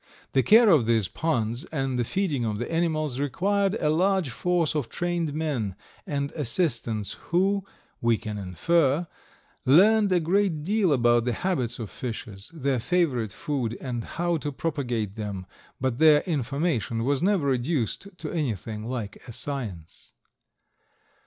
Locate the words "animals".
2.71-3.19